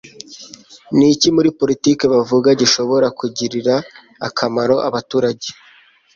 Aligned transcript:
Niki 0.97 1.27
muri 1.35 1.49
Politiki 1.59 2.03
bavuga 2.13 2.49
gishobora 2.61 3.07
kugirira 3.19 3.75
akamaro 4.27 4.75
abaturage 4.87 5.47